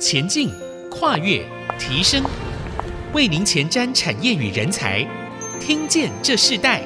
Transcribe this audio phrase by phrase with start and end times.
[0.00, 0.50] 前进、
[0.90, 1.46] 跨越、
[1.78, 2.24] 提升，
[3.12, 5.06] 为您前瞻产业与人才。
[5.60, 6.82] 听见这世代，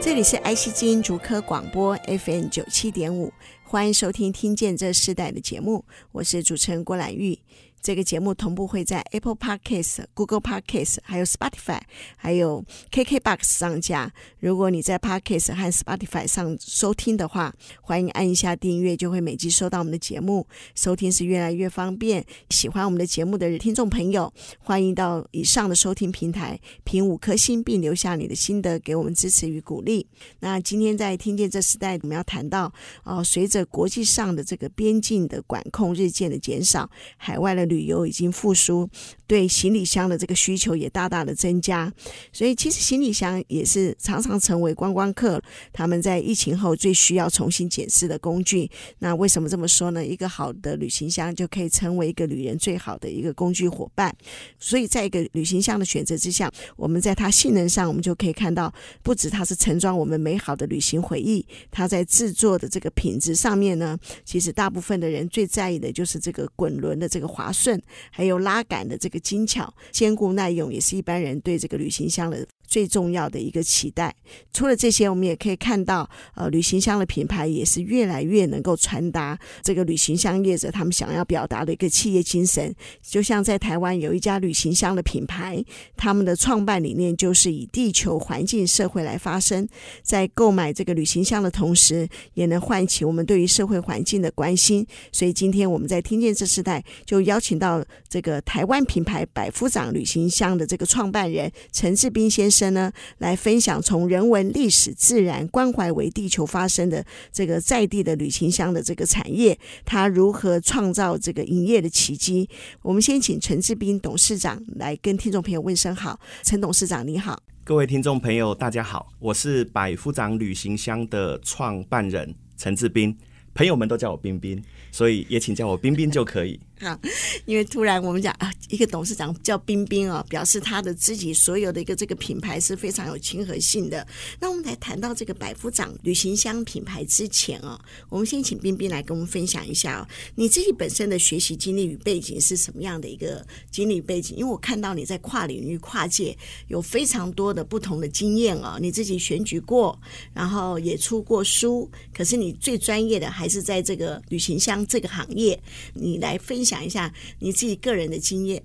[0.00, 3.32] 这里是爱惜之音竹科广播 FM 九七点五，
[3.62, 7.38] 欢迎收听《听见这世代》的节目，我是主持人郭兰玉。
[7.84, 11.78] 这个节目同步会在 Apple Podcast、Google Podcast、还有 Spotify、
[12.16, 14.10] 还有 KKBox 上架。
[14.40, 20.46] 如果你在 Podcast 和 Spotify 上收听的话，欢迎按一下订阅，就会每集收到我们的节目。
[20.74, 22.24] 收听是越来越方便。
[22.48, 30.06] 喜欢我们的节目的听众朋友，欢迎到以上的收听平台评五颗星，并留下你的心得，给我们支持与鼓励。
[30.40, 32.72] 那今天在听见这时代，我们要谈到
[33.02, 38.88] 哦，随着国际上的这个边境的管控日渐的减少，海外的旅旅游已经复苏，
[39.26, 41.92] 对行李箱的这个需求也大大的增加，
[42.32, 45.42] 所以其实行李箱也是常常成为观光客
[45.72, 48.70] 他们在疫情后最需要重新检视的工具。
[49.00, 50.04] 那为什么这么说呢？
[50.06, 54.14] 一个好的旅行箱就可以成为一个旅人最好的一个工具伙伴。
[54.58, 58.72] 所以在一个旅行箱的选择之下，我们在它性能上，我们就可以看到，
[59.02, 67.80] 不止它是盛装我们美好的旅行回忆，它在制作的这个品质上面呢，其实大部分的人最在意的就是这个滚轮的这个滑顺。
[68.10, 74.14] 还有拉杆的这个精巧、坚固耐用，也是一般人对这个旅行箱的最重要的一个期待。
[74.52, 82.74] 除了这些，我们也可以看到，呃，旅行箱的品牌也是越来越能够传达这个旅行箱业者他们想要表达的一个企业精神。
[83.02, 85.62] 就像在台湾有一家旅行箱的品牌，
[85.96, 89.68] 他们的创办理念就是以地球、环境、社会来发声，
[90.02, 94.86] 在购买这个旅行箱的同时，也能唤起我们对于社会环境的关心。
[95.12, 102.53] 所以今天我们在听见这时代，就邀请到这个台湾品牌百夫长旅行箱的这个创办人陈志斌先生。
[102.54, 112.48] 生呢，来分享从人文、历史、自然关怀为地球发声的这个在地的旅行箱的这个产业，它如何创造这个营业的奇迹？
[112.82, 116.20] 我们先请陈志斌董事长来跟听众朋友问声好。
[116.44, 122.34] 陈董事长你好，各位听众朋友大家好，我是百夫长旅行箱的创办人。
[122.56, 123.16] 陈志斌，
[123.52, 124.62] 朋友们都叫我彬彬，
[124.92, 126.60] 所以也请叫我彬彬就可以。
[126.80, 126.98] 啊，
[127.46, 134.06] 因为突然我们讲啊，一个董事长叫冰冰啊，表示他的自己所有的一个这个品牌是非常有亲和性的。
[134.40, 144.36] 那我们来谈到这个百夫长旅行箱品牌之前啊，我们先请冰冰来跟我们分享一下啊，你自己本身的学习经历与背景是什么样的一个经历背景？
[144.36, 146.36] 因为我看到你在跨领域、跨界
[146.68, 149.98] 有非常多的不同的经验啊，你自己选举过，
[150.34, 155.58] 然后也出过书，可是你最专业的还是在这个旅行箱这个行业，
[155.94, 156.73] 你来分享。
[156.74, 158.60] 讲一下你自己个人的经验。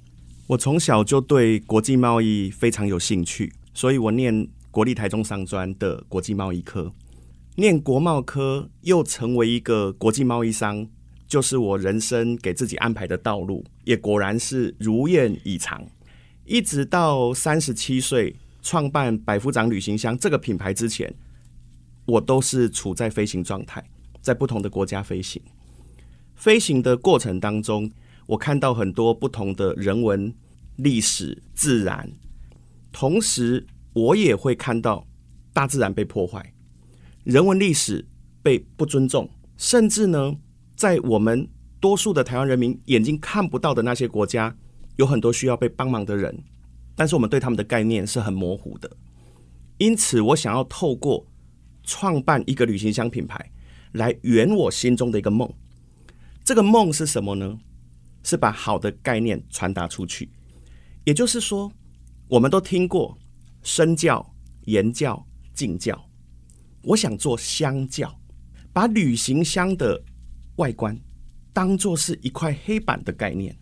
[0.47, 6.91] 我从小就对国际贸易非常有兴趣，所以我念国立台中商专的国际贸易科，
[7.55, 10.87] 念国贸科又成为一个国际贸易商，
[11.27, 15.85] 就是我人生给自己安排的道路，也果然是如愿以偿。
[16.45, 21.13] 一直到三十七岁创办百夫长旅行箱这个品牌之前，
[22.05, 23.87] 我都是处在飞行状态，
[24.19, 25.39] 在不同的国家飞行。
[26.39, 27.91] 飞行的过程当中，
[28.25, 30.33] 我看到很多不同的人文、
[30.77, 32.09] 历史、自然，
[32.93, 35.05] 同时我也会看到
[35.51, 36.53] 大自然被破坏，
[37.25, 38.07] 人文历史
[38.41, 40.37] 被不尊重，甚至呢，
[40.77, 41.45] 在我们
[41.81, 44.55] 多数的台湾人民眼睛看不到的那些国家，
[44.95, 46.41] 有很多需要被帮忙的人，
[46.95, 48.89] 但是我们对他们的概念是很模糊的。
[49.77, 51.27] 因此，我想要透过
[51.83, 53.51] 创办一个旅行箱品牌，
[53.91, 55.53] 来圆我心中的一个梦。
[56.49, 57.59] 这个梦是什么呢？
[58.23, 60.31] 是把好的概念传达出去。
[61.03, 61.71] 也就是说，
[62.27, 63.15] 我们都听过
[63.61, 64.27] 身教、
[64.61, 65.23] 言教、
[65.53, 66.03] 敬教。
[66.81, 68.19] 我想做箱教，
[68.73, 70.03] 把旅行箱的
[70.55, 70.99] 外观
[71.53, 73.55] 当做是一块黑板的概念。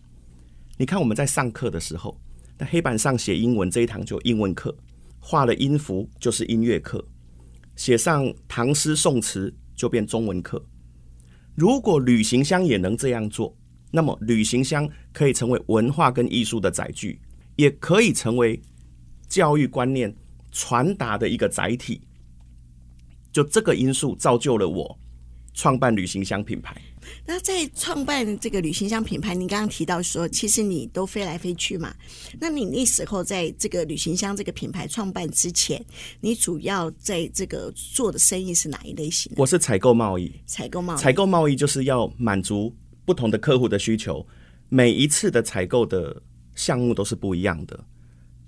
[0.78, 2.18] 你看我们在上课的时候，
[2.56, 4.74] 那黑板上写英文，这一堂就英文课；
[5.20, 6.98] 画了音符就是音乐课；
[7.76, 10.64] 写上唐诗宋词就变中文课。
[11.58, 13.52] 如果旅行箱也能这样做，
[13.90, 17.20] 那么旅行箱可以成为文化跟艺术的载具，
[17.56, 18.62] 也可以成为
[19.28, 20.14] 教育观念
[20.52, 22.00] 传达的一个载体。
[23.32, 24.96] 就这个因素造就了我
[25.52, 26.80] 创办旅行箱品牌。
[27.26, 31.94] 那在创办这个旅行箱品牌，你刚刚提到说，其实你都飞来飞去嘛？
[32.40, 35.84] 那你那时候在这个旅行箱这个品牌创办之前，
[36.20, 39.32] 你主要在这个做的生意是哪一类型？
[39.36, 42.74] 我是采购贸易，采购贸易，采购贸易就是要满足
[43.04, 44.26] 不同的客户的需求，
[44.68, 46.22] 每一次的采购的
[46.54, 47.84] 项目都是不一样的，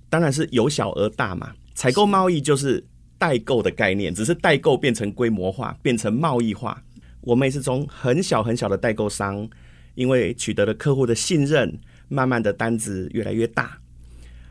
[0.08, 1.52] 当然是由小而大嘛。
[1.74, 2.84] 采购贸易就是
[3.16, 6.82] 代购的概念，只是代购变成规模化，变成贸易化。
[7.22, 9.49] 我们也是从很小很小的代购商，
[9.94, 11.78] 因为取得了客户的信任，
[12.08, 13.78] 慢慢的单子越来越大，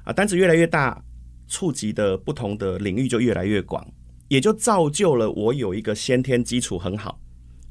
[0.04, 1.04] 啊，单子越来越大，
[1.48, 3.86] 触及的不同的领域就越来越广，
[4.28, 7.20] 也就造就了我有一个先天基础很好，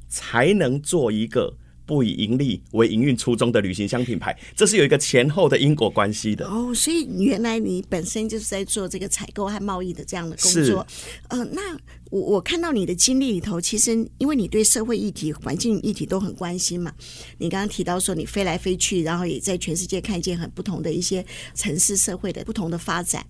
[0.09, 1.57] 才能做一个。
[1.89, 6.71] 不以盈利为营运初衷的旅行箱品牌，这是有一个前后的因果关系的哦。
[6.75, 10.87] 所以原来你本身就是在做这个采购和贸易的这样的工作。
[11.29, 11.75] 呃，那
[12.11, 16.93] 我我看到你的经历里头，其实因为你对社会议题、环境议题都很关心嘛。
[17.39, 21.25] 你刚刚提到说你飞来飞去，然后也在全世界看见很不同的一些
[21.55, 23.27] 城市社会的不同的发展。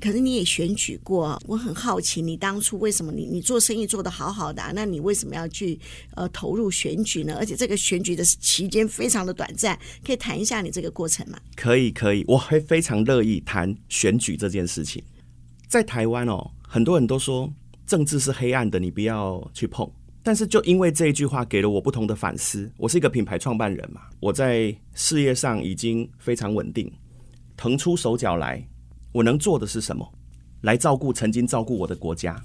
[0.00, 5.78] 可是你也选举过，我很好奇，你当初为什么你你做生意做得好好的，那你为什么要去
[6.16, 7.36] 呃投入选举呢？
[7.38, 11.38] 而且这个选选举的期间非常的短暂，可以谈一下你这个过程吗？
[11.54, 15.04] 可以，可以，我会非常乐意谈选举这件事情。
[15.68, 17.52] 在台湾哦，很多人都说
[17.86, 19.90] 政治是黑暗的，你不要去碰。
[20.22, 22.70] 但是就因为这一句话，给了我不同的反思。
[22.76, 26.92] 我是一个品牌创办人嘛，我在事业上已经非常稳定，
[27.56, 28.64] 腾出手脚来，
[29.10, 30.08] 我能做的是什么？
[30.60, 32.40] 来照顾曾经照顾我的国家，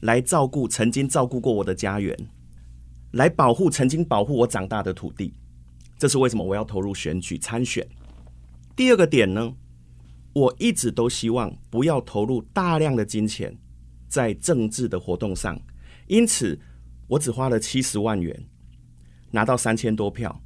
[0.00, 2.16] 来照顾曾经照顾过我的家园。
[3.12, 5.34] 来保护曾经保护我长大的土地，
[5.98, 7.86] 这是为什么我要投入选举参选。
[8.74, 9.54] 第二个点呢，
[10.32, 13.54] 我一直都希望不要投入大量的金钱
[14.12, 15.58] 在政治的活动上，
[16.06, 16.60] 因此
[17.08, 18.44] 我只花了七十万元
[19.30, 20.42] 拿到三千多票。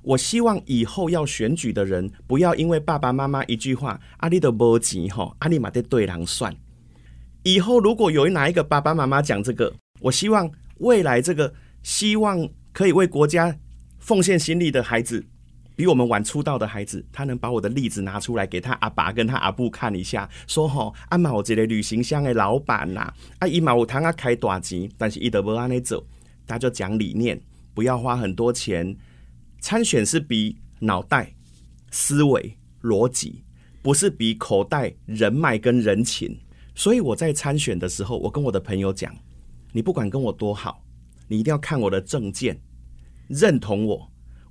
[0.00, 6.56] 我希望以后要选举的人不要因为爸爸妈妈一句话“阿里的波吉哈阿里马的对狼算”，
[7.44, 9.70] 以后如果有哪一个爸爸妈妈讲这个，
[10.00, 11.52] 我希望未来这个。
[11.82, 13.58] 希望可以为国家
[13.98, 15.24] 奉献心力的孩子，
[15.80, 26.06] 比我们晚出道的孩子，他能把我的例子拿出来给他阿爸跟他阿布看一下，说：“吼，阿妈我这个旅行箱的老板呐，啊姨妈我堂啊开大钱，但是伊德不安尼走，
[26.46, 27.40] 他就讲理念，
[27.72, 28.94] 不要花很多钱。
[29.58, 31.32] 参选是比脑袋、
[31.90, 33.42] 思维、逻辑，
[33.80, 36.38] 不是比口袋、人脉跟人情。
[36.74, 39.16] 所以我在参选的时候，我跟我的朋友讲，
[39.72, 40.84] 你不管跟我多好。”
[41.26, 42.60] 你一定要看我的证件，
[43.28, 44.09] 认同我，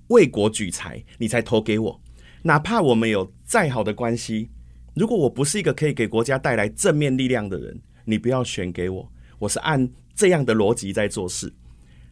[0.10, 2.00] 为国举才，你才投给我。
[2.44, 4.50] 哪怕我们有再好的关系，
[4.96, 9.12] 如果我不是一个可以给国家带来正面力量的人，你不要选给我。
[9.40, 11.54] 我是按这样的逻辑在做事。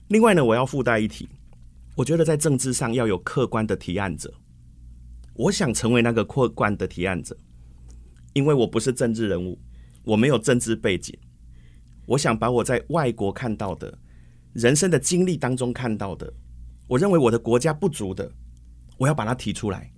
[0.07, 1.27] 另外呢，我要附带一提，
[1.95, 4.33] 我觉得在政治上要有客观的提案者。
[5.33, 7.37] 我想成为那个客观的提案者，
[8.33, 9.59] 因为我不是政治人物，
[10.03, 11.17] 我没有政治背景。
[12.05, 13.97] 我想把我在外国看到的。
[14.53, 16.33] 人生的经历当中看到的，
[16.87, 18.31] 我认为我的国家不足的，
[18.97, 19.91] 我要把它提出来。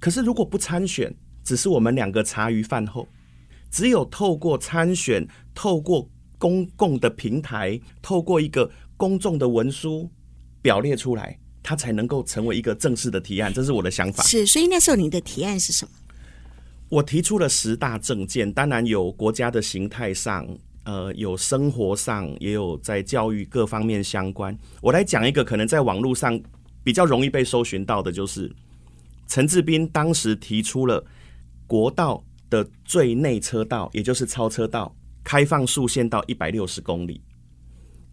[0.00, 1.14] 可是如果不参选，
[1.44, 3.08] 只是我们两个茶余饭后，
[3.70, 10.10] 只有透过参选，透过公共的平台，透过一个公众的文书
[10.60, 13.52] 表列出来，它才能够成为一个正式的提案。
[13.52, 14.24] 这是我的想法。
[14.24, 15.92] 是，所以那时候你的提案是什么？
[16.88, 20.46] 我提出了十大政见，当然有国家的形态上。
[20.84, 24.56] 呃，有生活上，也有在教育各方面相关。
[24.80, 26.40] 我来讲一个可能在网络上
[26.82, 28.52] 比较容易被搜寻到的，就是
[29.28, 31.04] 陈志斌当时提出了
[31.68, 34.92] 国道的最内车道，也就是超车道，
[35.22, 37.22] 开放速限到一百六十公里，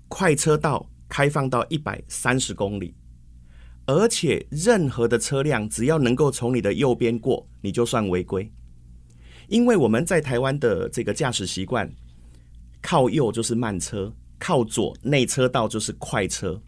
[0.08, 2.94] 快车道开放到一百三十公里，
[3.88, 8.48] 而且任何的车辆只要能够从你的右边过，你就算违规。
[9.48, 11.92] 因为我们在台湾的这个驾驶习惯。
[12.82, 16.62] 靠右就是慢车，靠左内车道就是快车。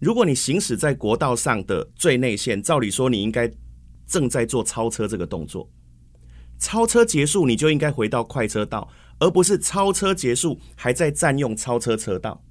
[0.00, 3.50] 如果你行驶在国道上的最内线，照理说你应该
[4.06, 5.70] 正在做超车这个动作。
[6.58, 8.88] 超车结束，你就应该回到快车道，
[9.18, 12.42] 而不是超车结束还在占用超车车道，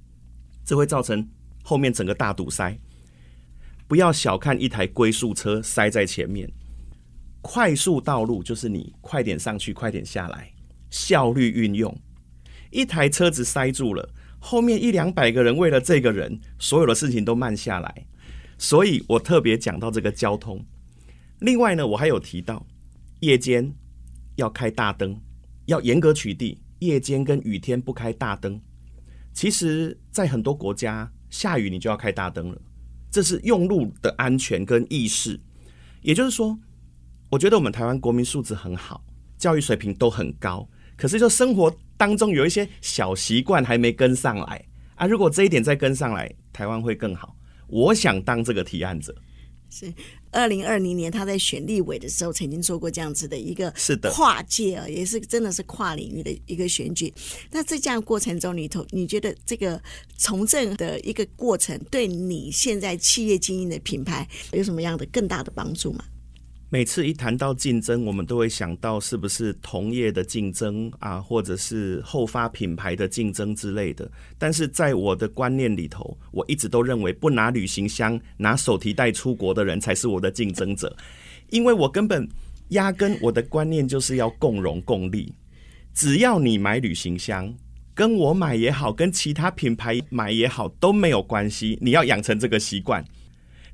[0.64, 1.28] 这会造成
[1.62, 2.76] 后面整个大堵塞。
[3.86, 6.50] 不要小看一台龟速车塞在前面，
[7.40, 10.52] 快速道路就是你快点上去，快点下来，
[10.90, 11.96] 效率运用。
[12.74, 18.06] 一台车子塞住了，后面一两百个人为了这个人，所有的事情都慢下来。
[18.58, 20.64] 所以我特别讲到这个交通。
[21.38, 22.66] 另外呢，我还有提到
[23.20, 23.72] 夜间
[24.34, 25.16] 要开大灯，
[25.66, 28.60] 要严格取缔夜间跟雨天不开大灯。
[29.32, 32.60] 其实，在很多国家，下雨你就要开大灯了，
[33.08, 35.38] 这是用路的安全跟意识。
[36.02, 36.58] 也就是说，
[37.30, 39.04] 我觉得我们台湾国民素质很好，
[39.38, 41.72] 教育水平都很高，可是就生活。
[41.96, 44.64] 当中有一些小习惯还没跟上来
[44.96, 45.06] 啊！
[45.06, 47.36] 如果这一点再跟上来，台湾会更好。
[47.68, 49.14] 我想当这个提案者。
[49.70, 49.92] 是
[50.30, 57.12] 二零二零年他在选立委的时候，曾经做过这样子的一个是的跨界啊，也是真的是跨领域的一个选举。
[57.50, 59.82] 那在这样过程中里头，你觉得这个
[60.16, 66.04] 从政的一个过程，对你现在企业经营的品牌有什么样的更大的帮助吗？
[66.70, 74.10] 每次一谈到竞争，我们都会想到是不是同业的竞争啊，或者是后发品牌的竞争之类的。
[74.38, 80.96] 但是在我的观念里头，我一直都认为不拿旅行箱、拿手提袋出国的人才是我的竞争者，
[81.50, 82.28] 因为我根本
[82.70, 85.32] 压根我的观念就是要共荣共利。
[85.92, 87.54] 只要你买旅行箱，
[87.94, 91.78] 跟我买也好，跟其他品牌买也好都没有关系。
[91.80, 93.04] 你要养成这个习惯，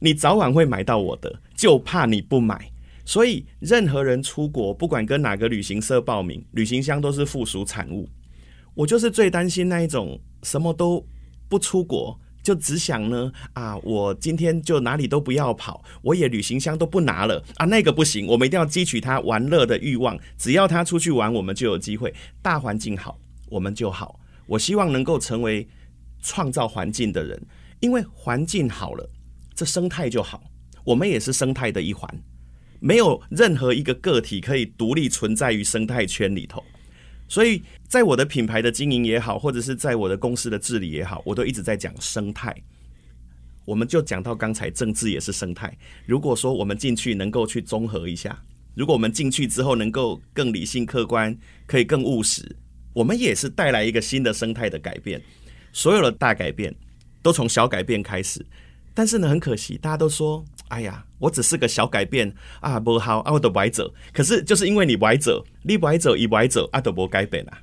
[0.00, 2.70] 你早晚会买到我的，就怕你不买。
[3.10, 8.08] 所以，任何人出国，不管跟哪个旅行社报名，旅行箱都是附属产物。
[8.72, 11.04] 我就是最担心那一种什么都
[11.48, 20.16] 不出国，就只想呢啊，我今天就哪里都不要跑，我也旅行箱都不拿了啊，那个不行，我们一定要激起他玩乐的欲望。
[20.38, 22.14] 只要他出去玩，我们就有机会。
[22.40, 24.20] 大环境好，我们就好。
[24.46, 25.66] 我希望能够成为
[26.22, 27.42] 创造环境的人，
[27.80, 29.10] 因为环境好了，
[29.52, 30.40] 这生态就好。
[30.84, 32.08] 我们也是生态的一环。
[32.80, 36.64] 没有任何一个个体可以独立存在于生态圈里头，
[37.28, 42.56] 所以在我的品牌的经营也好，或者是在我的公司的治理也好，我都一直在讲生态。
[43.66, 45.76] 我们就讲到刚才政治也是生态。
[46.06, 48.42] 如果说我们进去能够去综合一下，
[48.74, 52.56] 如果我们进去之后能够更理性客观，可以更务实，
[52.94, 55.20] 我们也是带来一个新的生态的改变。
[55.72, 56.74] 所有的大改变
[57.22, 58.44] 都从小改变开始，
[58.94, 60.42] 但是呢，很可惜，大家都说。
[60.70, 63.92] 哎呀，我只是个小改变啊，不好啊，我都歪走。
[64.12, 67.58] 可是就是因为你歪走，你歪走一歪走，啊，都不改变啊。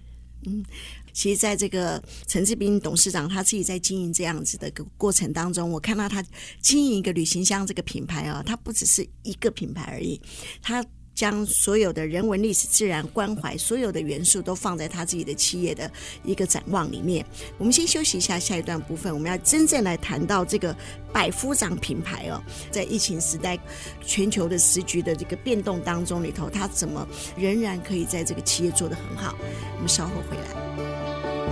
[0.46, 0.64] 嗯，
[1.12, 6.24] 其实，在这个陈志斌董事长他自己在经营这样子的个过程当中，我看到他
[6.62, 10.22] 经营一个旅行箱这个品牌啊，他不只是一个品牌而已，
[10.62, 10.86] 他。
[11.18, 15.92] 将所有的人文、历史、自然关怀，所有的元素都放在他自己的企业的
[16.24, 17.26] 一个展望里面。
[17.58, 20.76] 我们先休息一下，下一段部分我们要真正来谈到这个
[21.12, 23.58] 百夫长品牌哦，在疫情时代、
[24.06, 29.36] 全球的时局的这个变动当中里头，他怎么仍然可以在这个企业做得很好？
[29.76, 31.47] 我们稍后回来。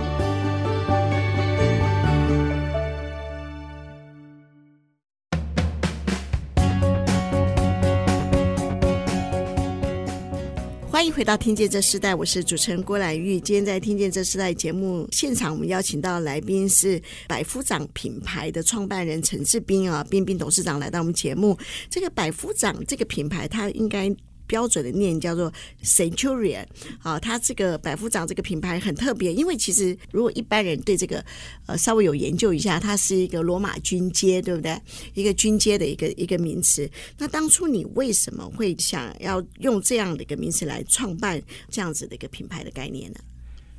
[10.96, 13.38] 欢迎回到《听见这时代》，我是主持人郭兰玉。
[13.38, 16.98] 今天在《听见这时代》节目现场，我们邀请到来宾是
[17.28, 21.54] 百夫长品牌的创办人陈志斌啊，斌斌董事长来到我们节目。
[21.90, 24.10] 这个百夫长这个品牌，它应该。
[24.46, 26.66] 标准的念叫做 Centurion，
[27.02, 31.24] 啊，它这个百夫长这个品牌很特别，因为其实如果一般人对这个
[31.66, 34.80] 呃稍微有研究一下，它是一个罗马军阶，对不对？
[35.14, 36.88] 一个军阶的一个一个名词。
[37.18, 43.18] 那当初你为什么会想要用这样的一个名词来创办这样子的一个品牌的概念呢？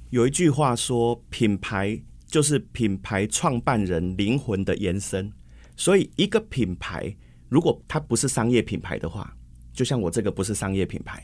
[0.10, 5.32] 有一句话说，品牌就是品牌创办人灵魂的延伸，
[5.76, 7.16] 所以一个品牌
[7.50, 9.37] 如果它不是商业品牌的话。
[9.78, 11.24] 就像我这个不是商业品牌，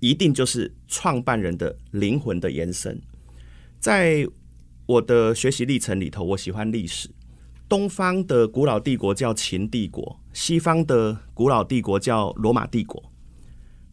[0.00, 3.00] 一定就是创办人的灵魂的延伸。
[3.78, 4.26] 在
[4.86, 7.08] 我的学习历程里头，我喜欢历史。
[7.68, 13.00] 东方的古老帝国叫秦帝国，西方的古老帝国叫罗马帝国。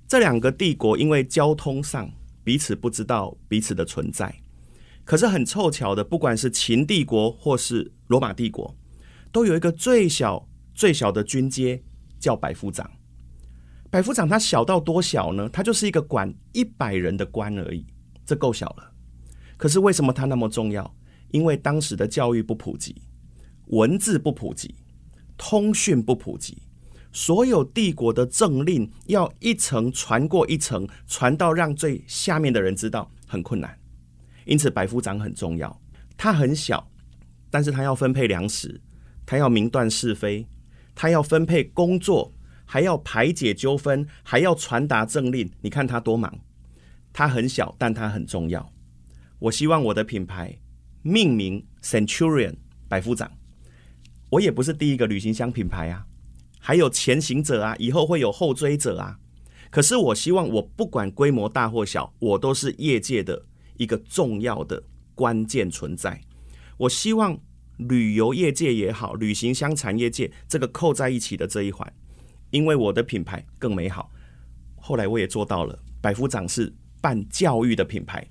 [0.07, 2.11] 这两个帝国因为交通上
[2.43, 4.33] 彼此不知道彼此的存在，
[5.05, 8.75] 可是很凑巧的，不管是秦帝国或是罗马帝国，
[9.31, 11.79] 都有一个最小最小的军阶
[12.19, 12.89] 叫百夫长。
[13.91, 15.49] 百夫长他小到多小呢？
[15.49, 17.85] 他就是一个管一百人的官而已，
[18.25, 18.91] 这够小了。
[19.57, 20.95] 可是为什么他那么重要？
[21.31, 23.01] 因为当时的教育不普及，
[23.67, 24.75] 文字不普及，
[25.37, 26.61] 通讯不普及，
[27.11, 33.75] 所有帝国的政令要一层传过一层，传到让最下面的人知道很困难。
[34.45, 35.81] 因此，百夫长很重要。
[36.15, 36.87] 他很小，
[37.49, 38.79] 但是他要分配粮食，
[39.25, 40.47] 他要明断是非，
[40.93, 42.31] 他要分配工作。
[42.71, 46.31] 还要排解纠纷，还要传达政令，你看他多忙。
[47.11, 48.71] 他很小，但他很重要。
[49.39, 50.55] 我希望我的品牌
[51.01, 52.53] 命名 Centurion
[52.87, 53.31] 百夫长。
[54.29, 56.05] 我也不是第一个旅行箱品牌啊，
[56.59, 59.17] 还有前行者啊，以后会有后追者啊。
[59.71, 63.47] 可是我希望，我不管规模大或小，我都是业界的
[63.77, 64.83] 一个重要的
[65.15, 66.21] 关键存在。
[66.77, 67.35] 我希望
[67.77, 71.91] 旅游业界也好，旅行箱产业界这个扣在一起的这一环。
[72.51, 74.11] 因为我的品牌更美好，
[74.75, 75.77] 后来我也做到了。
[76.01, 78.25] 百夫长是办教育的品牌，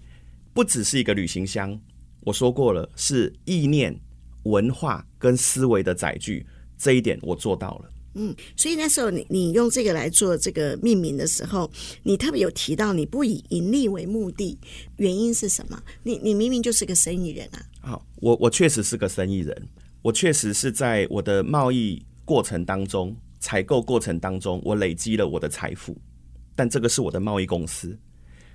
[0.52, 1.78] 不只是一个旅行箱。
[2.20, 3.98] 我说过了，是意念、
[4.44, 6.46] 文化跟思维的载具，
[6.76, 7.90] 这一点我做到了。
[8.14, 11.70] 嗯，所以那时候你你用这个来做这个命名的时候，
[12.02, 14.58] 你特别有提到你不以盈利为目的，
[14.96, 15.80] 原因是什么？
[16.02, 17.62] 你你明明就是个生意人啊！
[17.80, 19.68] 好，我我确实是个生意人，
[20.02, 23.14] 我确实是在我的贸易过程当中、
[23.48, 25.96] 采购过程当中，我累积了我的财富。
[26.54, 27.98] 但这个是我的贸易公司，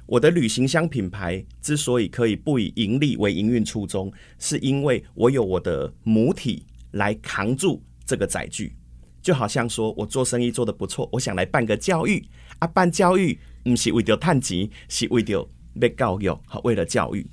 [0.06, 8.76] 我的旅行箱品牌之所以可以不以盈利为营运初衷，是因为我有我的母体来扛住这个载具。
[9.20, 12.24] 就好像说，我做生意做得不错，我想来办个教育
[12.60, 17.26] 啊，办教育不是为了赚钱，是为了被教育，好，为了教育。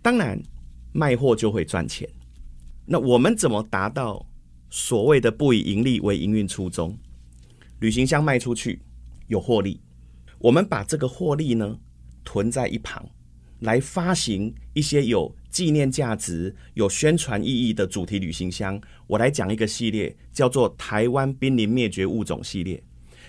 [0.00, 0.40] 当然，
[0.92, 2.08] 卖货就会赚钱。
[2.86, 4.24] 那我们怎么达到
[4.70, 6.96] 所谓的不以盈利为营运初衷？
[7.80, 8.80] 旅行箱卖出去
[9.26, 9.80] 有获利，
[10.38, 11.78] 我们把这个获利呢
[12.24, 13.04] 囤在一旁，
[13.60, 22.82] 来发行一些有纪念价值、有宣传意义的主题旅行箱，我来讲一个系列，叫做“台湾濒临灭绝物种”系列。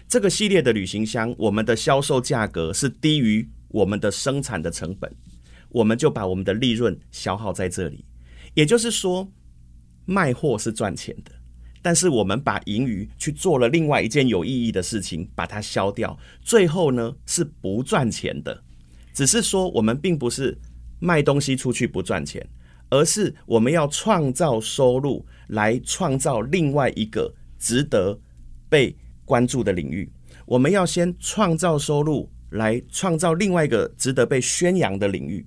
[0.07, 5.09] 这个系列的旅行箱，我们的销售价格是低于我们的生产的成本，
[5.69, 8.03] 我们就把我们的利润消耗在这里。
[8.53, 9.25] 也就是说，
[10.05, 11.31] 卖货是赚钱的，
[11.81, 18.63] 但是我们把盈余去做了另外一件有意义的事情，把它消掉，最后呢是不赚钱的。
[19.13, 20.57] 只是说，我们并不是。
[21.03, 22.47] 卖东西出去不赚钱，
[22.91, 28.19] 而是我们要创造收入来创造另外一个值得
[28.69, 30.07] 被关注的领域。
[30.45, 35.43] 我们要先创造收入来创造另外一个值得被宣扬的领域。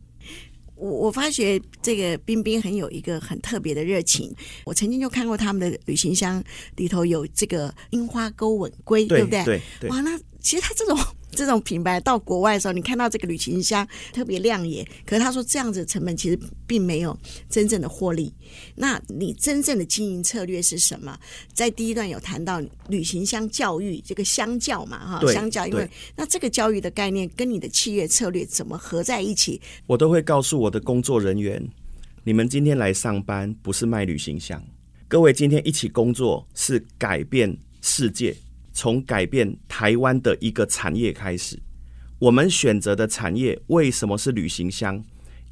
[0.84, 4.30] 我我发觉这个冰冰很有一个很特别的热情。
[4.64, 6.44] 我曾经就看过他们的旅行箱
[6.76, 9.42] 里头有这个樱花钩吻龟，对不对？
[9.44, 9.90] 对对。
[9.90, 10.96] 哇，那其实他这种。
[11.36, 17.18] 这种品牌到国外的时候，你看到这个旅行箱特别亮眼，可是他说这样子的成本其实并没有
[17.50, 18.32] 真正的获利。
[18.76, 21.18] 那你真正的经营策略是什么？
[21.52, 29.60] 在第一段有谈到旅行箱教育这个相较嘛，哈，相较，因为那这个教育的概念跟你的企业策略怎么合在一起？
[29.88, 31.68] 我都会告诉我的工作人员，
[32.22, 34.64] 你们今天来上班不是卖旅行箱，
[35.08, 38.36] 各位今天一起工作是改变世界。
[38.74, 41.58] 从改变台湾的一个产业开始，
[42.18, 45.02] 我们选择的产业为什么是旅行箱？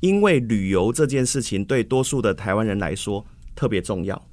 [0.00, 4.28] 因为旅游这件事情对多数的台湾人来说特别重要，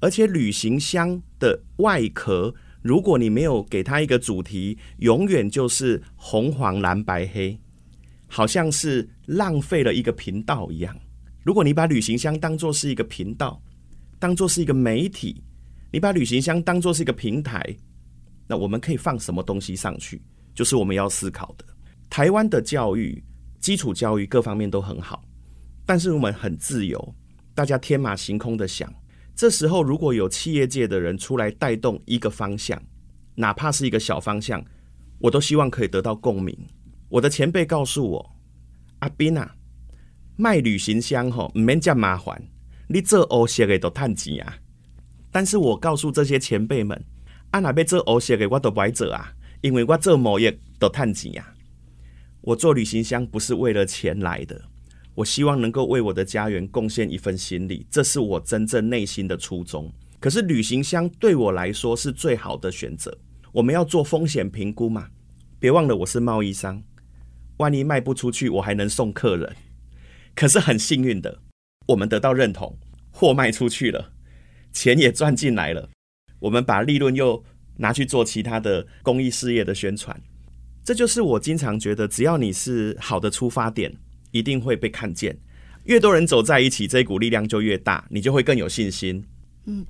[0.00, 7.56] 而且旅行箱的外壳，如果你没有给它一个主题，永远就是红黄蓝白黑，
[8.26, 10.98] 好像是浪费了一个频道一样。
[11.44, 13.62] 如果你把旅行箱当作是一个频道，
[14.18, 15.40] 当作是一个媒体，
[15.92, 17.76] 你把旅行箱当作是一个平台。
[18.48, 20.22] 那我们可以放什么东西上去？
[20.54, 21.64] 就是我们要思考的。
[22.08, 23.22] 台湾的教育、
[23.60, 25.22] 基础教育各方面都很好，
[25.84, 27.14] 但是我们很自由，
[27.54, 28.92] 大家天马行空的想。
[29.36, 32.82] 这时候如果有企业界的人出来带动一个方向，
[33.34, 34.64] 哪怕是一个小方向，
[35.18, 36.56] 我都希望可以得到共鸣。
[37.10, 38.36] 我的前辈告诉我
[39.00, 39.54] ：“阿斌啊，
[40.36, 42.42] 卖旅行箱吼，唔免这么麻烦，
[42.88, 44.56] 你做欧式的都赚钱啊。”
[45.30, 47.04] 但是我告诉这些前辈们。
[47.50, 49.32] 啊，那要做欧式的我都不爱做啊，
[49.62, 51.54] 因为我做贸易都赚钱呀。
[52.42, 54.62] 我做旅行箱不是为了钱来的，
[55.14, 59.92] 我希望能够为我的家园贡献一份心力，这是我真正内心的初衷。
[60.20, 63.16] 可是旅行箱对我来说是最好的选择。
[63.52, 65.08] 我们要做风险评估嘛，
[65.58, 66.82] 别忘了我是贸易商，
[67.56, 69.56] 万一卖不出去，我还能送客人。
[70.34, 71.40] 可是很幸运的，
[71.86, 72.78] 我们得到认同，
[73.10, 74.12] 货卖出去了，
[74.72, 75.88] 钱也赚进来了。
[76.38, 77.42] 我们把利润又
[77.76, 80.20] 拿去做其他的公益事业的宣传，
[80.84, 83.94] 这就是我经常觉得，只要你是好的出发点，
[84.30, 85.38] 一定会被看见。
[85.84, 89.24] 越多人走在一起，这股力量就越大，你就会更有信心。
[89.66, 89.86] 嗯。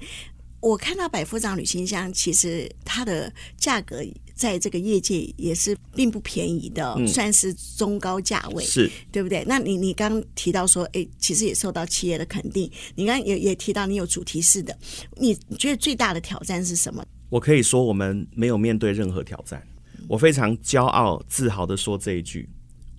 [0.61, 4.03] 我看到百夫长旅行箱，其实它的价格
[4.35, 9.45] 在这个业界也是并不便宜的，嗯、算是中高价位，是对不对？
[9.47, 12.71] 那你你刚提到说，哎，其实也受到企业的肯定。
[12.97, 14.77] 你刚也也提到你有主题式的，
[15.17, 17.05] 你觉得最大的挑战是什么？
[17.31, 19.63] 我可以说，我们没有面对任何挑战。
[20.09, 22.49] 我非常骄傲、自豪的说这一句：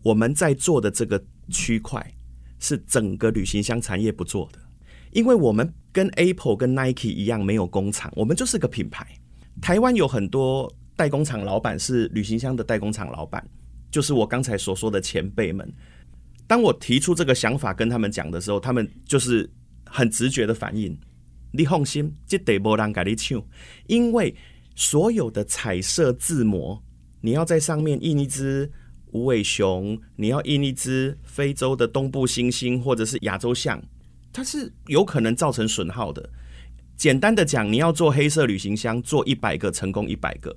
[0.03, 2.13] 我们在做的这个区块
[2.59, 4.59] 是整个旅行箱产业不做的。
[5.11, 9.05] 因为我们跟 Apple、跟 Nike 一样没有工厂，我们就是个品牌。
[9.61, 13.45] 台湾有很多代工厂老板是旅行箱的代工厂老板，
[13.91, 15.71] 就是我刚才所说的前辈们。
[16.47, 19.49] 当我提出这个想法跟他们讲的时候，他们就是
[19.85, 20.97] 很直觉的反应
[21.51, 23.43] ：“你放心，这得没人跟你抢，
[23.87, 24.35] 因为
[24.75, 26.81] 所有的彩色字模，
[27.21, 28.71] 你要在上面印一只
[29.11, 33.81] 无尾熊，你要印一只非洲的东部猩猩，或者是亚洲象。”
[34.31, 36.29] 它是有可能造成损耗的，
[36.95, 40.51] 简单的讲，你要做黑色旅行箱，做一百个成功一百个；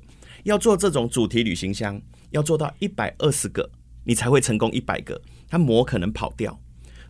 [0.44, 3.70] 要做这种主题旅行箱，要做到一百二十个，
[4.04, 5.20] 你才会成功一百个。
[5.48, 6.61] 它膜可能跑掉，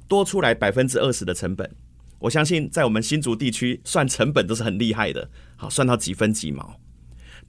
[0.06, 1.68] 多出来百分之二十的成本。
[2.18, 6.78] 我相信在我们新竹地区算成本都是很厉害的，好，算到几分几毛，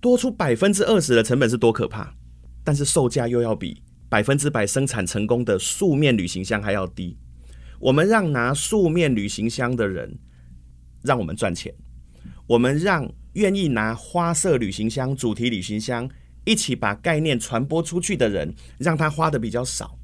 [0.01, 2.15] 多出百分之二十的成本是多可怕，
[2.63, 7.15] 但是售价又要比百分之百生产成功的素面旅行箱还要低。
[7.83, 10.17] 我们让拿素面旅行箱的人。
[11.01, 11.69] 让我们赚钱，
[12.47, 16.09] 我们让愿意拿花色旅行箱、主题旅行箱
[16.45, 19.99] 一起把概念传播出去的人，让他花的比较少，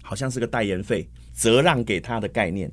[0.00, 2.72] 好像是个代言费，折让给他的概念。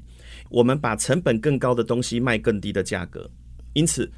[0.49, 3.29] 我们把成本更高的东西卖更低的价格，
[3.73, 4.09] 因此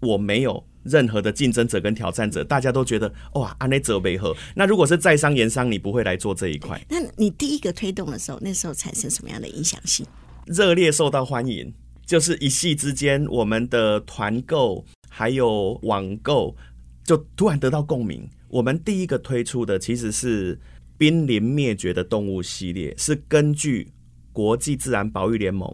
[0.00, 4.34] 我没有任何的竞争者跟挑战者，大家都觉得哇，安内泽贝赫。
[4.54, 6.80] 那如果是在商言商，你不会来做这一块。
[6.88, 10.06] 那你第一个推动的时候，那时候产生什么样的影响性？
[10.46, 11.72] 热烈受到欢迎。
[12.06, 16.56] 就是一夕之间，我们的团购还有网购
[17.02, 18.30] 就突然得到共鸣。
[18.46, 20.56] 我们第一个推出的其实是
[20.96, 23.90] 濒临灭绝的动物系列，是根据
[24.32, 25.68] 国际自然保育联盟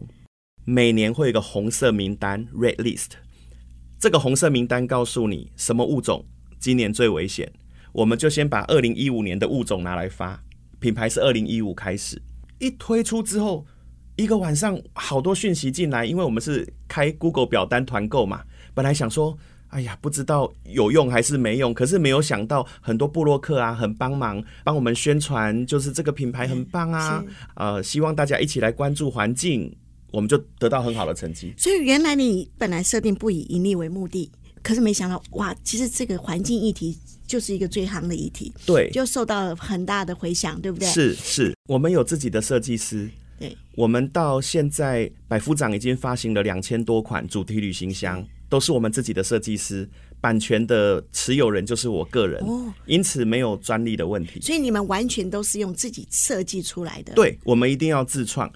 [0.65, 3.09] 每年会有一个红色名单 （Red List）。
[4.03, 6.25] 这个红色名单告诉你什么物种
[6.59, 7.49] 今年最危险，
[7.93, 10.43] 我们就先把二零一五年的物种拿来发。
[10.81, 12.21] 品牌是二零一五开始，
[12.59, 13.65] 一推出之后。
[14.17, 18.43] 一个晚上好多讯息进来，因为我们是开 Google 表单团购嘛。
[18.75, 19.39] 本来想说，
[19.69, 27.25] 哎呀，不知道有用还是没用，可是没有想到很多部落客啊，很帮忙帮我们宣传，就是这个品牌很棒啊。
[27.55, 29.75] 呃，希望大家一起来关注环境，
[30.13, 31.53] 我们就得到很好的成绩。
[31.57, 34.31] 所以原来你本来设定不以盈利为目的，
[34.63, 36.97] 可是没想到哇，其实这个环境议题
[37.27, 40.87] 就是一个最夯的议题，对，就受到了很大的回响，对不对？
[40.89, 43.09] 是是，我们有自己的设计师。
[43.39, 49.89] 对我们到现在，百夫长已经发行了两千多款主题旅行箱，都是我们自己的设计师，
[50.21, 54.41] 版权的持有人就是我个人，哦，因此没有专利的问题。
[54.41, 57.15] 所以你们完全都是用自己设计出来的。
[57.15, 58.49] 对，我们一定要自创，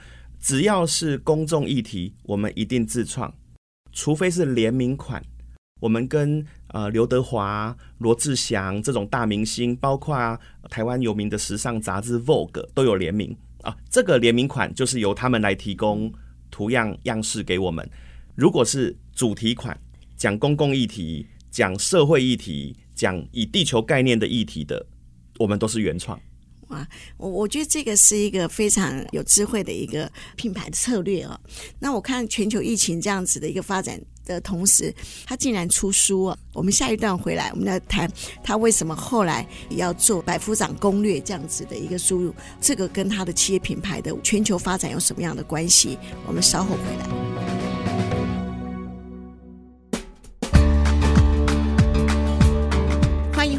[0.46, 3.34] 只要是公众议题，我们一定自创，
[3.90, 5.20] 除非是联名款。
[5.80, 10.38] 我们跟呃刘德华、罗志祥这种大明星，包括
[10.70, 13.36] 台湾有名的时尚杂志《Vogue》都有联名。
[13.62, 16.12] 啊，这个联名款就是由他们来提供
[16.48, 17.84] 图样样式给我们。
[18.36, 19.76] 如果是主题款，
[20.16, 24.86] 讲公共议题、讲社会议题、讲以地球概念的议题的，
[25.40, 26.16] 我们都是原创。
[26.68, 31.38] 哇，我我觉得这个是一个非常有智慧的一个品牌策略哦。
[31.78, 34.92] 那我看全球疫情这样子的一个发展的同时，
[35.24, 36.38] 他竟然出书哦。
[36.52, 38.10] 我们下一段回来，我们来谈
[38.42, 45.96] 他为什么后来也要做《百夫长攻略》这样子的一个输入，这个跟他的企业品牌的全球发展有什么样的关系？
[46.26, 47.65] 我们稍后回来。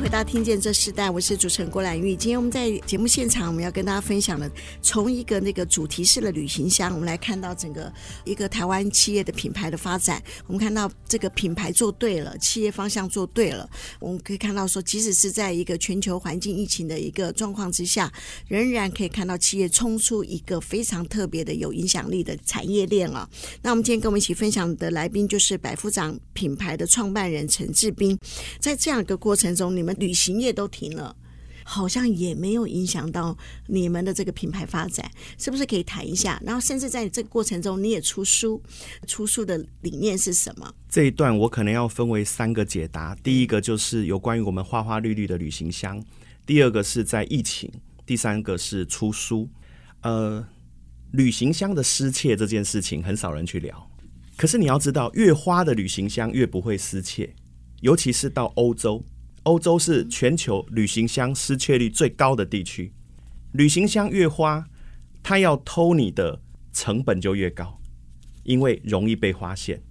[0.10, 2.16] 大家听见这世代，我是主持人郭兰玉。
[2.16, 4.50] 今天我们在节目现场，我们要跟大家分享的，
[4.82, 7.92] 从一个那个主题式的旅行箱，我们来看到整个
[8.24, 10.24] 一个台湾企业的品牌的发展。
[10.48, 18.10] 我们看到这个品牌做对了，企业方向做对了，我们可以看到说，即使是在一个全球环境疫情的一个状况之下，
[18.48, 23.30] 仍然可以看到企业冲出一个非常特别的有影响力的产业链啊。
[23.62, 28.18] 那我们今天跟我们一起分享的来宾就是百夫长品牌的创办人陈志斌。
[28.58, 29.97] 在这样一个过程中，你们。
[29.98, 31.16] 旅行业都停了，
[31.64, 36.42] 好像也没有影响到你们的这个品牌发展，是不是可以谈一下？
[36.46, 38.62] 然后，甚至在这个过程中，你也出书，
[39.06, 40.74] 出书的理念是什么？
[40.88, 43.14] 这一段我可能要分为三个解答。
[43.16, 46.02] 第一个就是有关于我们花花绿绿的旅行箱，
[46.46, 47.70] 第二个是在疫情，
[48.06, 49.50] 第三个是出书。
[50.04, 50.48] 呃，
[51.12, 53.92] 旅行箱的失窃这件事情很少人去聊，
[54.38, 57.36] 可是你要知道，越花的旅行箱越不会失窃，
[57.82, 59.04] 尤其是到欧洲。
[59.48, 62.92] 欧洲是全球旅行箱失窃率最高的地区，
[63.54, 64.68] 旅行箱越花，
[65.24, 66.38] 他要偷你的
[66.74, 67.80] 成本就越高，
[68.44, 69.82] 因为容易被发现。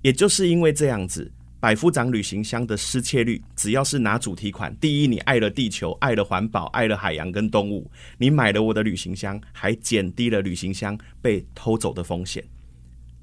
[0.00, 12.42] 也就是因为这样子，百夫长旅行箱的失窃率，只要是拿主题款，第一，你爱了地球，爱了环保，爱了海洋跟动物，你买了我的旅行箱，还减低了旅行箱被偷走的风险。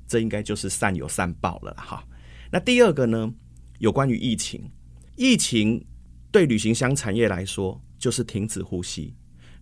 [0.07, 2.03] 这应该就是善有善报了哈。
[2.51, 3.33] 那第二个呢，
[3.79, 4.69] 有关于疫情。
[5.21, 5.85] 疫情
[6.31, 9.13] 对旅行箱产业来说就是停止呼吸。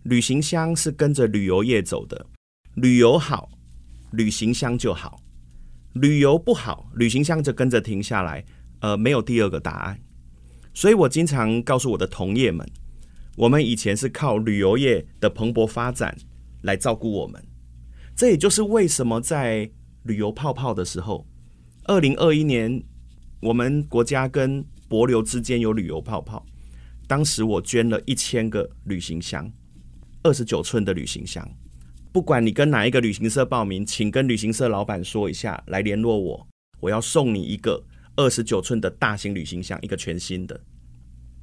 [0.04, 2.26] 旅行箱是跟着旅游业走的，
[2.74, 3.50] 旅游好，
[4.12, 5.20] 旅行箱就好；
[5.94, 8.44] 旅游不好，旅行箱就跟着停下来。
[8.78, 10.00] 呃，没有第二个答案。
[10.72, 12.64] 所以我经常告诉我的同业们，
[13.34, 16.16] 我们以前是靠旅游业的蓬勃发展
[16.62, 17.44] 来照顾我们。
[18.14, 19.68] 这也就是为什么在
[20.04, 21.26] 旅游泡泡的时候，
[21.86, 22.80] 二零二一年，
[23.40, 26.44] 我们国家跟帛琉之间有旅游泡泡，
[27.06, 29.50] 当时我捐了一千个旅行箱，
[30.22, 31.48] 二十九寸的旅行箱。
[32.10, 36.48] 不管你跟哪一个旅行社报名，请跟旅行社老板说一下，来联络我，
[36.80, 37.84] 我要送你一个
[38.16, 40.58] 二十九寸的大型旅行箱，一个全新的。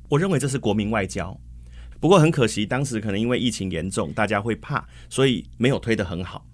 [0.10, 1.40] 我认为这是国民外交。
[2.00, 6.46] 不过很可惜，当时可能因为疫情严重，大家会怕，所以没有推得很好。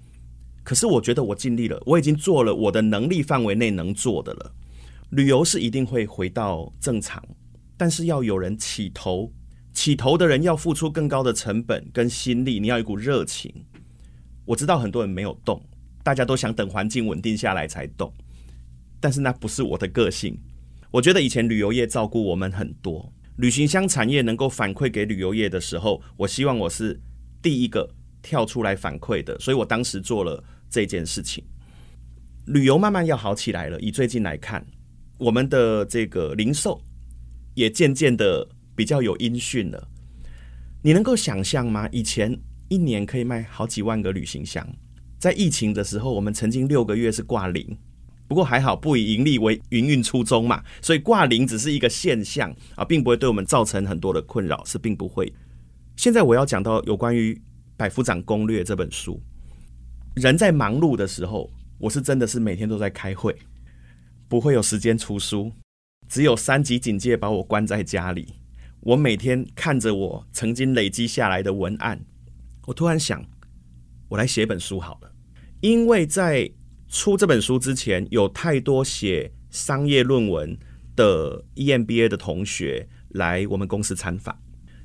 [0.63, 4.53] 可是我觉得我尽力了，我已经做了我的能力范围内能做的了。
[5.11, 7.21] 旅游是一定会回到正常，
[7.75, 9.29] 但是要有人起头，
[9.73, 13.53] 起头的人要付出更高的成本跟心力，你要一股热情。
[14.45, 15.61] 我知道很多人没有动，
[16.01, 18.11] 大家都想等环境稳定下来才动，
[19.01, 20.37] 但是那不是我的个性。
[20.89, 26.97] 我觉得以前旅游业照顾我们很多，旅行箱产业能够反馈给旅游业的时候，我希望我是
[27.41, 31.43] 第一个跳出来反馈的，所以我当时做了这件事情。
[32.45, 34.65] 旅游慢慢要好起来了，以最近来看，
[35.21, 36.81] 我们的这个零售
[37.53, 39.87] 也渐渐的比较有音讯了。
[40.81, 41.87] 你能够想象吗？
[41.91, 42.35] 以前
[42.69, 44.67] 一年可以卖好几万个旅行箱，
[45.19, 47.77] 在疫情的时候，我们曾经六个月是挂零。
[48.27, 55.31] 不过还好，不以盈利为营运初衷嘛，所以挂零只是一个现象啊，并不会对我们造成很多的困扰，是并不会。
[55.97, 57.31] 现在我要讲到有关于
[57.77, 59.21] 《百夫长攻略》这本书，
[60.15, 63.37] 人在忙碌的时候，我是真的是每天都在开会，
[64.31, 65.51] 不会有时间出书，
[66.07, 68.35] 只有三级警戒把我关在家里。
[68.79, 71.99] 我每天看着我曾经累积下来的文案，
[72.65, 73.21] 我突然想，
[74.07, 75.11] 我来写本书好了，
[75.59, 76.49] 因为在
[76.87, 80.57] 出这本书之前，有太多写商业论文
[80.95, 84.33] 的 EMBA 的同学来我们公司参访，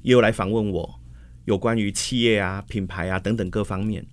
[0.02, 1.00] 也有来访问我，
[1.44, 4.04] 有关于企业啊、品牌啊等等各方面。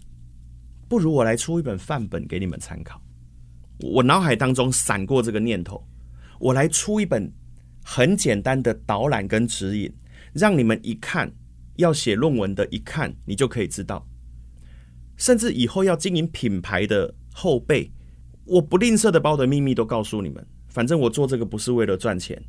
[0.88, 3.03] 不如我来出一本范本给你们参考。
[3.92, 5.86] 我脑海当中闪过这个念头，
[6.40, 7.32] 我来出一本
[7.84, 9.94] 很简单的导览跟指引，
[10.34, 11.32] 让你们一看
[11.76, 14.08] 要写论文的，一看你就可以知道，
[15.18, 17.14] 甚至以后要经营品牌的。
[17.36, 17.92] 后辈，
[18.46, 20.46] 我不吝啬的把我的秘密都告诉你们。
[20.70, 22.40] 反正我做这个不是为了赚钱，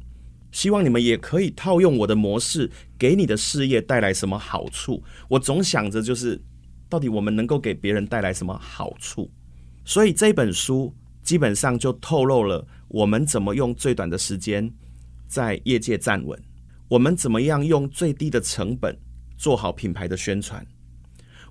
[0.53, 5.03] 希望你们也可以套用我的模式，给你的事业带来什么好处。
[5.27, 6.39] 我总想着就是，
[6.87, 9.31] 到底我们能够给别人带来什么好处。
[9.87, 10.95] 所以这本书
[11.25, 14.71] 基本上就透露了我们怎么用最短的时间
[15.27, 16.41] 在业界站稳，
[16.87, 18.97] 我们怎么样用最低的成本
[19.37, 20.65] 做好品牌的宣传。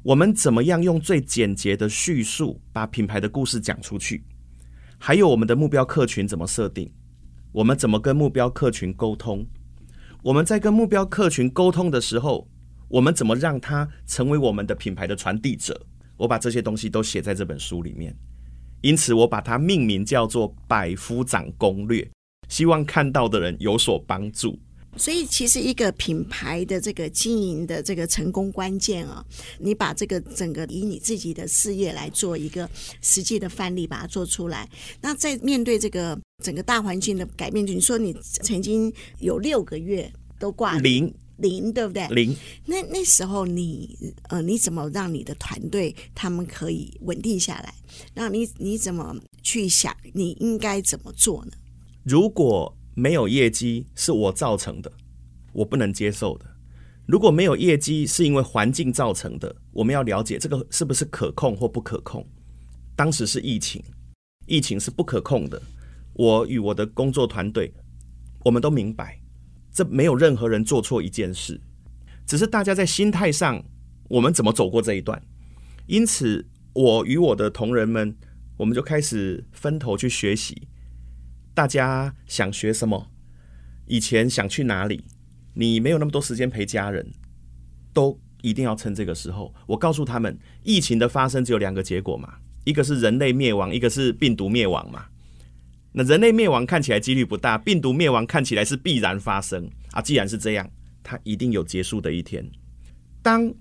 [0.03, 4.23] 我们怎么样用最简洁的叙述把品牌的故事讲出去？
[4.99, 6.91] 还有我们的目标客群怎么设定？
[7.51, 9.45] 我们怎么跟目标客群沟通？
[10.21, 12.47] 我们在跟目标客群沟通的时候，
[12.87, 15.85] 我们怎么让他成为我们的品牌的传递者？
[16.15, 18.15] 我把这些东西都写在这本书里面，
[18.83, 22.01] 因此我把它命名叫做《百夫长攻略》，
[22.49, 24.59] 希望看到的人有所帮助。
[24.97, 29.25] 所以，其实一个品牌的这个经营的这个成功关键啊，
[29.57, 32.69] 你把这个整个以你自己的事业来做一个
[33.01, 34.69] 实际的范例，把它做出来。
[35.01, 41.11] 那在面对这个整个大环境的改变，你说你曾经有六个月都挂零
[41.43, 42.07] 零，对不对？
[42.07, 42.35] 零。
[42.65, 43.95] 那那时候你
[44.29, 47.71] 呃，你怎么让你的团队他们可以稳定下来？
[48.15, 51.51] 那你你怎么去想你应该怎么做呢？
[52.03, 54.91] 如果没有业绩是我造成的，
[55.51, 56.45] 我不能接受的。
[57.05, 62.25] 如果没有业绩是因为环境造成的，我们要了解这个是不是可控或不可控。
[62.95, 63.83] 当时是疫情，
[64.47, 65.61] 疫情是不可控的。
[66.13, 67.73] 我与我的工作团队，
[68.45, 69.19] 我们都明白，
[69.73, 71.59] 这没有任何人做错一件事，
[72.27, 73.65] 只是大家在心态上，
[74.07, 75.21] 我们怎么走过这一段。
[75.87, 78.15] 因此，我与我的同仁们，
[78.57, 80.67] 我们就开始分头去学习。
[81.55, 83.11] 大家想学什么？
[83.87, 85.03] 以前想去哪里？
[85.55, 87.11] 你没有那么多时间陪家人，
[87.91, 89.53] 都一定要趁这个时候。
[89.67, 95.05] 我告诉他们，疫情的发生只有两个结果嘛，一个是人类灭亡，一个是病毒灭亡嘛。
[95.93, 100.01] 那人类灭亡看起来几率不大，病毒灭亡看起来是必然发生啊。
[100.01, 100.69] 既然是这样，
[101.03, 102.43] 它一定有结束的一天。
[103.21, 103.53] 当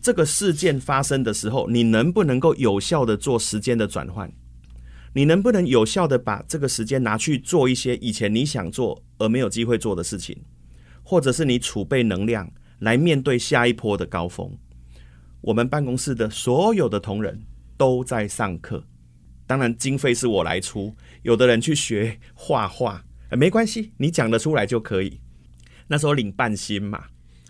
[0.00, 4.32] 这个事件发生的时候，你能不能够有效的做时间的转换？
[5.12, 10.36] 你能不能有效的把这个时间拿去做一些以前你想做而没有机会做的事情，
[11.02, 14.50] 或者是你储备能量来面对下一波的高峰？
[15.40, 17.40] 我们办公室的所有的同仁
[17.76, 18.82] 都在上课，
[19.46, 20.94] 当然经费是我来出。
[21.22, 25.20] 有的人去学画画，没关系，你讲得出来就可以。
[25.86, 27.04] 那时候领半薪嘛，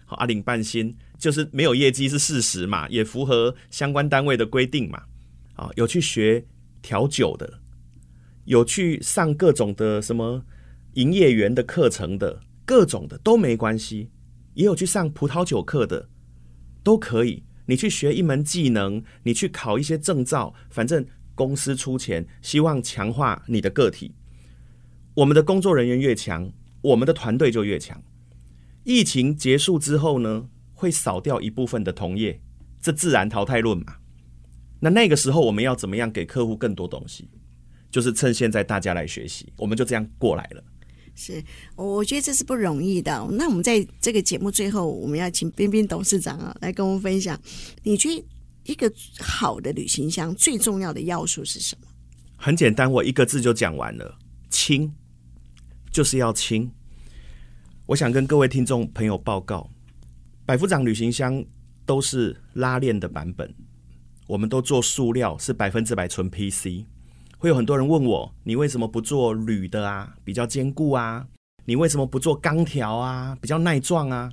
[0.04, 5.02] 好啊，领半薪就是没有业绩是事实嘛，也符合相关单位的规定嘛。
[5.54, 6.44] 啊，有去学。
[6.86, 7.60] 调酒的，
[8.44, 10.44] 有去上各种的什么
[10.96, 14.10] 营业员的课程的，各种的都没关系。
[14.52, 16.10] 也有去上葡萄酒课的，
[16.82, 17.42] 都可以。
[17.64, 24.14] 你去学一门技能，你去考一些证照，反正公司出钱，希望强化你的个体。
[25.14, 28.02] 我们的工作人员越强，我们的团队就越强。
[28.84, 32.40] 疫情结束之后呢，会少掉一部分的同业，
[32.80, 33.96] 这自然淘汰论嘛。
[34.80, 37.28] 那那个时候我们要怎么样给客户更多东西？
[37.90, 40.62] 就是趁现在大家来学习，我们就这样过来了。
[41.14, 41.40] 是，
[41.76, 43.24] 我觉得这是不容易的。
[43.30, 47.40] 那我们在这个节目最后，我们要请冰冰董事长啊来跟我们分享，
[47.84, 48.24] 你觉得
[48.64, 51.88] 一个好的旅行箱最重要的要素是什么？
[52.36, 54.18] 很简单，我一个字就讲完了，
[54.50, 54.90] 轻，
[55.90, 56.70] 就是要轻。
[57.86, 59.70] 我想跟各位听众朋友报告，
[60.46, 61.44] 百夫长旅行箱
[61.84, 63.54] 都是拉链的版本，
[64.26, 66.86] 我们都做塑料，是百分之百纯 PC。
[67.38, 70.14] 会有很多人问我，你为什么不做铝的啊？
[70.24, 71.26] 比较坚固啊？
[71.66, 73.36] 你为什么不做钢条啊？
[73.40, 74.32] 比较耐撞啊？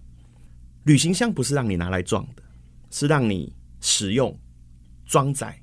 [0.84, 2.44] 旅行箱不是让你拿来撞的，
[2.90, 4.40] 是让你使用、
[5.06, 5.62] 装载。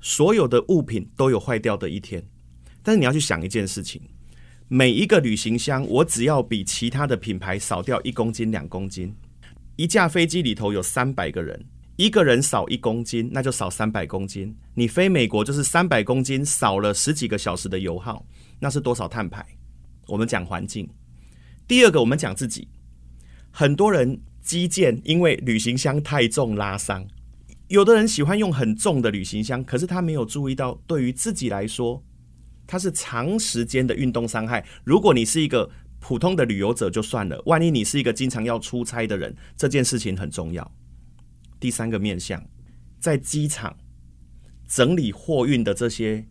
[0.00, 2.22] 所有的物品都有坏掉的一天，
[2.82, 4.00] 但是你要去想一件事情：
[4.68, 9.12] 每一个旅行箱，我只要比其他的品牌少掉一公斤、两公斤。
[9.76, 11.60] 一架飞机里头有三百个人。
[11.96, 14.52] 一个人少一公斤，那就少三百公斤。
[14.74, 18.26] 你飞美国就是三百公斤，少了十几个小时的油耗，
[18.58, 19.46] 那是多少碳排？
[20.08, 20.88] 我们讲环境。
[21.68, 22.66] 第二个，我们讲自己。
[23.52, 27.06] 很多人基建，因为旅行箱太重拉伤。
[27.74, 32.00] 有的人喜欢用很重的旅行箱，可是他没有注意到，对于自己来说，
[32.68, 34.64] 它是长时间的运动伤害。
[34.84, 40.72] 如果你是一个普通的旅游者就算了，万一你是一个经常要出差的人，这件事情很重要。
[41.58, 42.40] 第三个面向，
[43.00, 43.76] 在机场
[44.68, 46.24] 整理货运的这些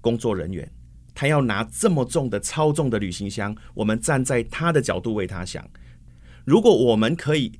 [0.00, 0.68] 工作人员，
[1.14, 5.64] 他要拿这么重的超重的旅行箱，我们站在他的角度为他想。
[6.44, 7.52] 如果我们可以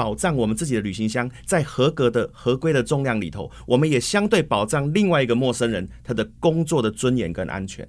[0.00, 7.86] 保障我们自己的旅行箱在合格的合规的重量里头，我们也相对保障另外一个陌生人他的工作的尊严跟安全，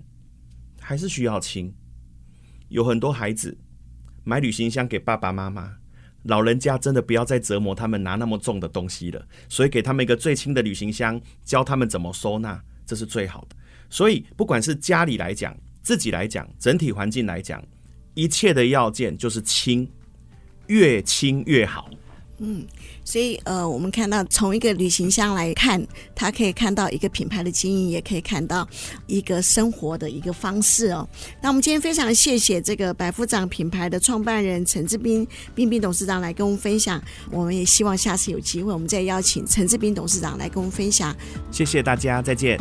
[0.78, 1.74] 还是需要轻。
[2.68, 3.58] 有很多孩子
[4.26, 5.78] 买旅行箱给爸爸妈妈。
[6.24, 13.56] 老人家真的不要再折磨他们拿那么重的东西了，所以给他们一个最轻的旅行箱，教他们怎么收纳，这是最好的。
[13.90, 17.64] 所以不管是家里来讲，自己来讲，整体环境来讲，
[18.16, 19.90] 一切的要件就是轻，
[20.72, 21.90] 越轻越好。
[22.44, 22.66] 嗯，
[23.04, 28.68] 所以呃，我们看到从一个旅行箱来看，它可以看到一个品牌的经营，也可以看到
[29.06, 31.08] 一个生活的一个方式哦。
[31.40, 37.00] 那我们今天非常谢谢这个百夫长品牌的创办人陈志斌斌斌董事长来跟我们分享。
[37.30, 41.16] 我们也希望下次有机会，我们再邀请陈志斌董事长来跟我们分享。
[41.52, 42.60] 谢谢大家，再见。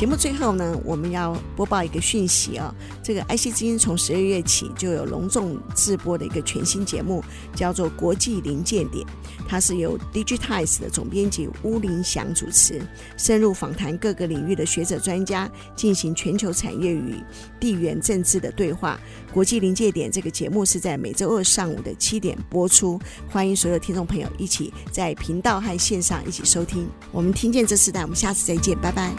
[0.00, 7.22] 节目最后呢，我们要播报一个讯息、哦，这个 IC 之音从十二月起就有隆重制播的一个全新节目，
[7.54, 9.06] 叫做《国际临界点》，
[9.46, 12.80] 它是由 Digitize 的总编辑巫林祥主持，
[13.18, 17.22] 深入访谈各个领域的学者专家，进行全球产业与
[17.60, 18.98] 地缘政治的对话。
[19.34, 26.88] 《国际临界点》这个节目是在每周二上午的七点播出，欢迎所有听众朋友一起在频道和线上一起收听。
[27.12, 29.12] 我们听见这时代，我们下次再见，拜拜。